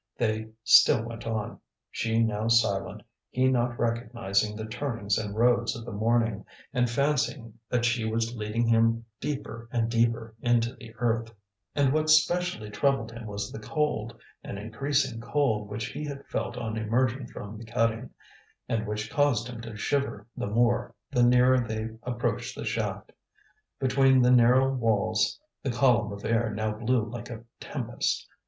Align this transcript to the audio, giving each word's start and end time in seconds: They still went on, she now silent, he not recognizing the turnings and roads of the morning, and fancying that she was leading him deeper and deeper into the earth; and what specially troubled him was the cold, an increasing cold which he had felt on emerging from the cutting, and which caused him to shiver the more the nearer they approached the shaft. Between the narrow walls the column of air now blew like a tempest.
They 0.17 0.49
still 0.63 1.03
went 1.03 1.27
on, 1.27 1.59
she 1.91 2.23
now 2.23 2.47
silent, 2.47 3.03
he 3.29 3.47
not 3.47 3.77
recognizing 3.77 4.55
the 4.55 4.65
turnings 4.65 5.19
and 5.19 5.35
roads 5.37 5.75
of 5.75 5.85
the 5.85 5.91
morning, 5.91 6.43
and 6.73 6.89
fancying 6.89 7.59
that 7.69 7.85
she 7.85 8.03
was 8.03 8.35
leading 8.35 8.65
him 8.65 9.05
deeper 9.19 9.69
and 9.71 9.91
deeper 9.91 10.33
into 10.41 10.73
the 10.73 10.95
earth; 10.95 11.31
and 11.75 11.93
what 11.93 12.09
specially 12.09 12.71
troubled 12.71 13.11
him 13.11 13.27
was 13.27 13.51
the 13.51 13.59
cold, 13.59 14.19
an 14.43 14.57
increasing 14.57 15.21
cold 15.21 15.69
which 15.69 15.89
he 15.91 16.03
had 16.03 16.25
felt 16.25 16.57
on 16.57 16.77
emerging 16.77 17.27
from 17.27 17.59
the 17.59 17.65
cutting, 17.65 18.09
and 18.67 18.87
which 18.87 19.07
caused 19.11 19.47
him 19.47 19.61
to 19.61 19.77
shiver 19.77 20.25
the 20.35 20.47
more 20.47 20.95
the 21.11 21.21
nearer 21.21 21.59
they 21.59 21.89
approached 22.01 22.55
the 22.57 22.65
shaft. 22.65 23.11
Between 23.77 24.23
the 24.23 24.31
narrow 24.31 24.73
walls 24.73 25.39
the 25.61 25.69
column 25.69 26.11
of 26.11 26.25
air 26.25 26.49
now 26.51 26.71
blew 26.73 27.05
like 27.05 27.29
a 27.29 27.43
tempest. 27.59 28.27